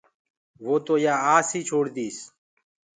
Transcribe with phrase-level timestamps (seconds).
[0.63, 2.17] وو تو يآ آس ئي ڇوڙ ديس۔